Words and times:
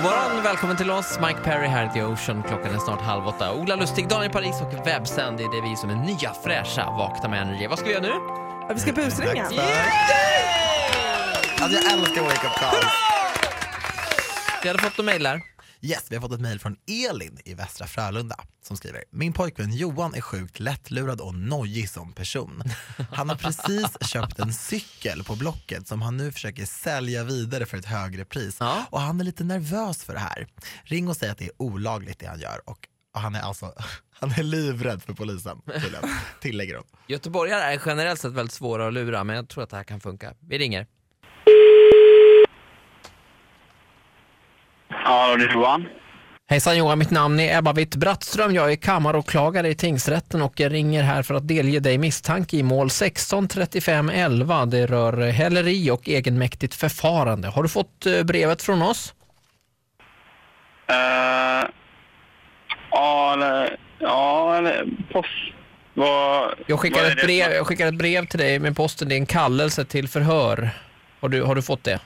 God 0.00 0.10
morgon, 0.10 0.42
välkommen 0.42 0.76
till 0.76 0.90
oss. 0.90 1.18
Mike 1.20 1.40
Perry 1.40 1.66
här 1.66 1.86
i 1.86 1.88
The 1.88 2.02
Ocean. 2.02 2.42
Klockan 2.42 2.74
är 2.74 2.78
snart 2.78 3.00
halv 3.00 3.26
åtta. 3.26 3.52
Ola 3.52 3.76
Lustig, 3.76 4.08
Daniel 4.08 4.32
Paris 4.32 4.60
och 4.60 4.86
Websandy, 4.86 5.44
det 5.52 5.58
är 5.58 5.62
vi 5.62 5.76
som 5.76 5.90
är 5.90 5.94
nya, 5.94 6.34
fräscha, 6.44 6.90
vakna 6.90 7.28
med 7.28 7.42
Energy. 7.42 7.66
Vad 7.66 7.78
ska 7.78 7.88
vi 7.88 7.92
göra 7.92 8.02
nu? 8.02 8.08
Ja, 8.68 8.70
vi 8.74 8.80
ska 8.80 8.92
busringa. 8.92 9.44
Alltså 9.44 9.60
jag 11.78 11.92
älskar 11.92 12.22
Wake 12.22 12.46
Up 12.46 12.52
Calls. 12.52 12.84
Vi 14.62 14.68
hade 14.68 14.82
fått 14.82 14.98
några 14.98 15.06
mejl 15.06 15.22
där. 15.22 15.40
Yes, 15.82 16.06
vi 16.10 16.16
har 16.16 16.20
fått 16.22 16.32
ett 16.32 16.40
mejl 16.40 16.58
från 16.60 16.76
Elin 17.10 17.38
i 17.44 17.54
Västra 17.54 17.86
Frölunda 17.86 18.36
som 18.62 18.76
skriver 18.76 19.04
Min 19.10 19.32
pojkvän 19.32 19.72
Johan 19.72 20.14
är 20.14 20.20
sjukt 20.20 20.60
lättlurad 20.60 21.20
och 21.20 21.34
nojig 21.34 21.88
som 21.90 22.12
person. 22.12 22.62
Han 23.12 23.28
har 23.28 23.36
precis 23.36 23.96
köpt 24.08 24.38
en 24.38 24.52
cykel 24.54 25.24
på 25.24 25.36
Blocket 25.36 25.88
som 25.88 26.02
han 26.02 26.16
nu 26.16 26.32
försöker 26.32 26.64
sälja 26.66 27.24
vidare 27.24 27.66
för 27.66 27.76
ett 27.76 27.84
högre 27.84 28.24
pris 28.24 28.56
Ja. 28.60 28.84
och 28.90 29.00
han 29.00 29.20
är 29.20 29.24
lite 29.24 29.44
nervös 29.44 30.04
för 30.04 30.12
det 30.12 30.18
här. 30.20 30.46
Ring 30.84 31.08
och 31.08 31.16
säg 31.16 31.28
att 31.30 31.38
det 31.38 31.44
är 31.44 31.52
olagligt 31.62 32.18
det 32.18 32.26
han 32.26 32.40
gör 32.40 32.60
och 32.70 32.88
och 33.14 33.20
han 33.20 33.34
är 33.34 33.40
alltså 33.40 33.74
han 34.10 34.30
är 34.30 34.42
livrädd 34.42 35.02
för 35.02 35.12
polisen 35.14 35.62
tillägger 36.40 36.76
hon. 36.76 36.86
Göteborgare 37.06 37.62
är 37.62 37.82
generellt 37.86 38.20
sett 38.20 38.32
väldigt 38.32 38.54
svåra 38.54 38.86
att 38.86 38.92
lura, 38.94 39.24
men 39.24 39.36
jag 39.36 39.48
tror 39.48 39.64
att 39.64 39.70
det 39.70 39.76
här 39.76 39.84
kan 39.84 40.00
funka. 40.00 40.34
Vi 40.40 40.58
ringer. 40.58 40.86
Är 45.40 45.54
Johan. 45.54 45.86
Hejsan 46.50 46.76
Johan, 46.76 46.98
mitt 46.98 47.10
namn 47.10 47.40
är 47.40 47.58
Ebba 47.58 47.72
Witt-Brattström. 47.72 48.54
Jag 48.54 48.72
är 48.72 48.76
kammaråklagare 48.76 49.68
i 49.68 49.74
tingsrätten 49.74 50.42
och 50.42 50.60
jag 50.60 50.72
ringer 50.72 51.02
här 51.02 51.22
för 51.22 51.34
att 51.34 51.48
delge 51.48 51.80
dig 51.80 51.98
misstanke 51.98 52.56
i 52.56 52.62
mål 52.62 52.90
16 52.90 53.48
35 53.48 54.08
11. 54.08 54.66
Det 54.66 54.86
rör 54.86 55.30
häleri 55.30 55.90
och 55.90 56.08
egenmäktigt 56.08 56.74
förfarande. 56.74 57.48
Har 57.48 57.62
du 57.62 57.68
fått 57.68 58.06
eh, 58.06 58.22
brevet 58.22 58.62
från 58.62 58.82
oss? 58.82 59.14
Uh, 60.90 61.70
ja, 62.90 63.32
eller... 63.32 63.76
Ja, 63.98 64.56
eller... 64.56 64.84
Post... 65.12 65.28
Vad... 65.94 66.54
Jag 66.66 66.80
skickar, 66.80 67.04
ett 67.04 67.24
brev, 67.24 67.52
jag 67.52 67.66
skickar 67.66 67.86
ett 67.86 67.98
brev 67.98 68.26
till 68.26 68.38
dig 68.38 68.58
med 68.58 68.76
posten. 68.76 69.08
Det 69.08 69.14
är 69.14 69.20
en 69.20 69.26
kallelse 69.26 69.84
till 69.84 70.08
förhör. 70.08 70.70
Har 71.20 71.28
du, 71.28 71.42
har 71.42 71.54
du 71.54 71.62
fått 71.62 71.84
det? 71.84 71.98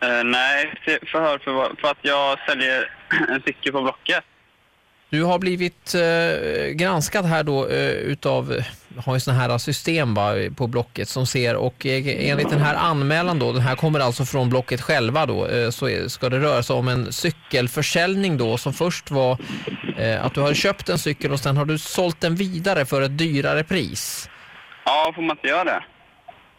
Eh, 0.00 0.24
nej, 0.24 0.74
förhör 0.84 1.38
för, 1.38 1.80
för 1.80 1.90
att 1.90 1.98
jag 2.02 2.38
säljer 2.48 2.90
en 3.28 3.42
cykel 3.46 3.72
på 3.72 3.82
Blocket. 3.82 4.24
Du 5.10 5.22
har 5.24 5.38
blivit 5.38 5.94
eh, 5.94 6.68
granskad 6.70 7.24
här 7.24 7.42
då 7.42 7.66
eh, 7.68 7.90
utav, 7.90 8.52
eh, 8.52 8.64
har 9.04 9.14
ju 9.14 9.20
sådana 9.20 9.40
här 9.40 9.58
system 9.58 10.14
va, 10.14 10.32
på 10.56 10.66
Blocket 10.66 11.08
som 11.08 11.26
ser 11.26 11.56
och 11.56 11.86
eh, 11.86 12.30
enligt 12.30 12.50
den 12.50 12.60
här 12.60 12.74
anmälan 12.74 13.38
då, 13.38 13.52
den 13.52 13.62
här 13.62 13.76
kommer 13.76 14.00
alltså 14.00 14.24
från 14.24 14.48
Blocket 14.50 14.80
själva 14.80 15.26
då, 15.26 15.46
eh, 15.46 15.70
så 15.70 15.88
är- 15.88 16.08
ska 16.08 16.28
det 16.28 16.38
röra 16.40 16.62
sig 16.62 16.76
om 16.76 16.88
en 16.88 17.12
cykelförsäljning 17.12 18.36
då 18.38 18.58
som 18.58 18.72
först 18.72 19.10
var 19.10 19.38
att 20.20 20.34
du 20.34 20.40
har 20.40 20.54
köpt 20.54 20.88
en 20.88 20.98
cykel 20.98 21.32
och 21.32 21.40
sen 21.40 21.56
har 21.56 21.64
du 21.64 21.78
sålt 21.78 22.20
den 22.20 22.34
vidare 22.34 22.86
för 22.86 23.02
ett 23.02 23.18
dyrare 23.18 23.64
pris. 23.64 24.28
Ja, 24.84 25.12
får 25.14 25.22
man 25.22 25.36
inte 25.36 25.48
göra 25.48 25.64
det? 25.64 25.82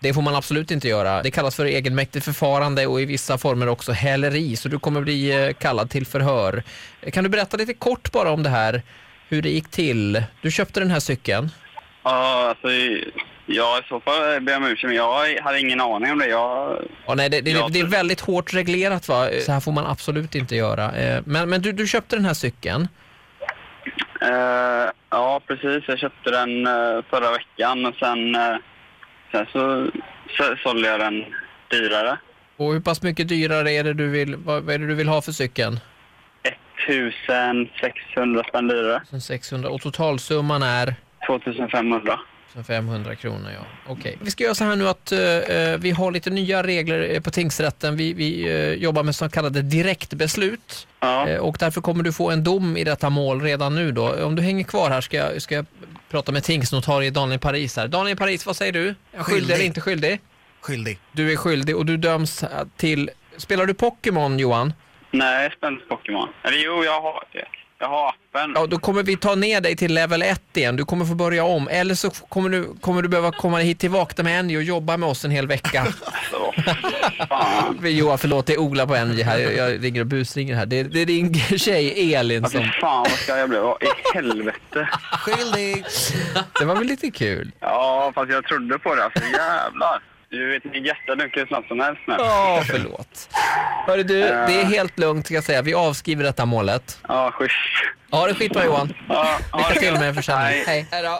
Det 0.01 0.13
får 0.13 0.21
man 0.21 0.35
absolut 0.35 0.71
inte 0.71 0.87
göra. 0.87 1.21
Det 1.23 1.31
kallas 1.31 1.55
för 1.55 1.65
egenmäktigt 1.65 2.25
förfarande 2.25 2.87
och 2.87 3.01
i 3.01 3.05
vissa 3.05 3.37
former 3.37 3.67
också 3.69 3.91
häleri, 3.91 4.55
så 4.55 4.69
du 4.69 4.79
kommer 4.79 5.01
bli 5.01 5.45
eh, 5.47 5.53
kallad 5.53 5.89
till 5.89 6.05
förhör. 6.05 6.63
Kan 7.13 7.23
du 7.23 7.29
berätta 7.29 7.57
lite 7.57 7.73
kort 7.73 8.11
bara 8.11 8.31
om 8.31 8.43
det 8.43 8.49
här, 8.49 8.81
hur 9.29 9.41
det 9.41 9.49
gick 9.49 9.69
till? 9.69 10.23
Du 10.41 10.51
köpte 10.51 10.79
den 10.79 10.91
här 10.91 10.99
cykeln. 10.99 11.49
Ja, 12.03 12.49
alltså... 12.49 12.67
Ja, 13.51 13.79
i 13.85 13.87
så 13.89 13.99
fall 13.99 14.41
ber 14.41 14.51
jag 14.51 14.61
om 14.63 14.67
ursäkt, 14.67 14.83
men 14.87 14.95
jag 14.95 15.41
hade 15.41 15.59
ingen 15.59 15.81
aning 15.81 16.11
om 16.11 16.19
det. 16.19 16.27
Jag... 16.27 16.77
Ja, 17.07 17.15
nej, 17.15 17.29
det, 17.29 17.41
det, 17.41 17.51
Ja, 17.51 17.67
det 17.71 17.79
är 17.79 17.85
väldigt 17.85 18.19
hårt 18.21 18.53
reglerat 18.53 19.07
va? 19.07 19.29
Så 19.45 19.51
här 19.51 19.59
får 19.59 19.71
man 19.71 19.85
absolut 19.87 20.35
inte 20.35 20.55
göra. 20.55 20.91
Eh, 20.95 21.21
Men, 21.25 21.49
men 21.49 21.61
du, 21.61 21.71
du 21.71 21.87
köpte 21.87 22.15
den 22.15 22.25
här 22.25 22.33
cykeln. 22.33 22.87
eh, 24.21 24.91
ja, 25.09 25.41
precis. 25.47 25.83
Jag 25.87 25.99
köpte 25.99 26.29
den 26.31 26.67
eh, 26.67 27.03
förra 27.09 27.31
veckan 27.31 27.85
och 27.85 27.95
sen... 27.99 28.35
eh, 28.35 28.55
sen 29.31 29.45
så, 29.51 29.89
så 30.37 30.55
sålde 30.63 30.87
jag 30.87 30.99
den 30.99 31.25
dyrare. 31.71 32.17
Och 32.57 32.73
hur 32.73 32.79
pass 32.79 33.01
mycket 33.01 33.27
dyrare 33.27 33.71
är 33.71 33.83
det 33.83 33.93
du 33.93 34.07
vill, 34.07 34.35
vad, 34.35 34.69
är 34.69 34.79
det 34.79 34.87
du 34.87 34.93
vill 34.95 35.07
ha 35.07 35.21
för 35.21 35.31
cykeln? 35.31 35.79
1600 36.87 38.43
spänn 38.49 38.67
dyrare. 38.67 39.01
600 39.21 39.69
och 39.69 39.81
totalsumman 39.81 40.63
är? 40.63 40.95
2500. 41.27 42.19
500 42.67 43.15
kronor, 43.15 43.49
ja. 43.55 43.65
Okej. 43.87 44.17
Vi 44.21 44.31
ska 44.31 44.43
göra 44.43 44.55
så 44.55 44.63
här 44.63 44.75
nu 44.75 44.87
att 44.87 45.11
eh, 45.11 45.17
vi 45.79 45.91
har 45.91 46.11
lite 46.11 46.29
nya 46.29 46.63
regler 46.63 47.13
eh, 47.15 47.21
på 47.21 47.31
tingsrätten. 47.31 47.95
Vi, 47.97 48.13
vi 48.13 48.47
eh, 48.47 48.73
jobbar 48.73 49.03
med 49.03 49.15
så 49.15 49.29
kallade 49.29 49.61
direktbeslut 49.61 50.87
Ja. 50.99 51.27
eh, 51.27 51.37
och 51.39 51.57
därför 51.59 51.81
kommer 51.81 52.03
du 52.03 52.11
få 52.13 52.31
en 52.31 52.43
dom 52.43 52.77
i 52.77 52.83
detta 52.83 53.09
mål 53.09 53.41
redan 53.41 53.75
nu 53.75 53.91
då. 53.91 54.23
Om 54.25 54.35
du 54.35 54.41
hänger 54.41 54.63
kvar 54.63 54.89
här 54.89 55.01
ska 55.01 55.17
jag, 55.17 55.41
ska 55.41 55.55
jag 55.55 55.65
prata 56.11 56.31
med 56.31 56.43
tingsnotarie 56.43 57.09
Daniel 57.09 57.39
Paris 57.39 57.77
här. 57.77 57.87
Daniel 57.87 58.17
Paris, 58.17 58.45
vad 58.45 58.55
säger 58.55 58.71
du? 58.73 58.95
Skyldig 59.11 59.25
Skyldig. 59.25 59.55
eller 59.55 59.65
inte 59.65 59.81
skyldig? 59.81 60.19
Skyldig. 60.61 60.99
Du 61.11 61.31
är 61.31 61.35
skyldig 61.35 61.75
och 61.77 61.85
du 61.85 61.97
döms 61.97 62.43
till... 62.77 63.09
Spelar 63.37 63.65
du 63.65 63.73
Pokémon 63.73 64.39
Johan? 64.39 64.73
Nej, 65.11 65.43
jag 65.43 65.53
spelar 65.53 65.73
inte 65.73 65.85
Pokémon. 65.85 66.27
Eller 66.43 66.57
jo, 66.57 66.83
jag 66.83 67.01
har, 67.01 67.23
jag 67.79 67.87
har 67.87 68.09
appen. 68.09 68.51
Ja, 68.55 68.65
då 68.65 68.79
kommer 68.79 69.03
vi 69.03 69.17
ta 69.17 69.35
ner 69.35 69.61
dig 69.61 69.75
till 69.75 69.93
level 69.93 70.21
1 70.21 70.57
igen. 70.57 70.75
Du 70.75 70.85
kommer 70.85 71.05
få 71.05 71.15
börja 71.15 71.43
om. 71.43 71.67
Eller 71.67 71.95
så 71.95 72.09
kommer 72.09 72.49
du, 72.49 72.73
kommer 72.81 73.01
du 73.01 73.09
behöva 73.09 73.31
komma 73.31 73.57
hit 73.57 73.79
till 73.79 73.89
Vakna 73.89 74.23
med 74.23 74.39
Andy 74.39 74.57
och 74.57 74.63
jobba 74.63 74.97
med 74.97 75.09
oss 75.09 75.25
en 75.25 75.31
hel 75.31 75.47
vecka. 75.47 75.87
Så. 76.39 76.53
Fan. 77.29 77.77
Johan, 77.83 78.17
förlåt, 78.17 78.45
det 78.45 78.53
är 78.53 78.59
Ola 78.59 78.87
på 78.87 78.95
Energy 78.95 79.23
här. 79.23 79.37
Jag, 79.39 79.53
jag 79.53 79.83
ringer 79.83 80.01
och 80.01 80.07
busringer 80.07 80.55
här. 80.55 80.65
Det, 80.65 80.83
det 80.83 80.99
är 81.01 81.05
din 81.05 81.33
tjej 81.57 82.13
Elin 82.15 82.43
Alltså, 82.43 82.57
som... 82.59 82.67
fan 82.81 82.99
vad 83.09 83.11
ska 83.11 83.37
jag 83.37 83.49
bli? 83.49 83.59
Vad 83.59 83.83
i 83.83 83.87
helvete? 84.13 84.89
Skyldig! 85.11 85.85
Det 86.59 86.65
var 86.65 86.75
väl 86.75 86.87
lite 86.87 87.11
kul? 87.11 87.51
Ja, 87.59 88.11
fast 88.15 88.31
jag 88.31 88.43
trodde 88.45 88.79
på 88.79 88.95
det. 88.95 89.03
Alltså 89.03 89.19
jävlar. 89.23 90.01
Du 90.31 90.49
vet, 90.51 90.63
mitt 90.63 90.85
hjärta 90.85 91.15
dunkar 91.15 91.39
hur 91.39 91.47
snabbt 91.47 91.67
som 91.67 91.79
helst 91.79 92.01
nu. 92.07 92.15
Ja, 92.17 92.63
förlåt. 92.67 93.29
Hörru 93.87 94.03
du, 94.03 94.19
det 94.19 94.61
är 94.61 94.65
helt 94.65 94.99
lugnt 94.99 95.25
ska 95.25 95.35
jag 95.35 95.43
säga. 95.43 95.61
Vi 95.61 95.73
avskriver 95.73 96.23
detta 96.23 96.45
målet. 96.45 96.99
Ja, 97.07 97.31
schysst. 97.31 97.53
Ha 98.11 98.27
det 98.27 98.33
skitbra 98.33 98.65
Johan. 98.65 98.93
Ja, 99.09 99.39
Lycka 99.57 99.79
till 99.79 99.93
med 99.93 100.15
försäljningen. 100.15 100.65
Hej. 100.67 100.87
Hej 100.91 101.03
då. 101.03 101.19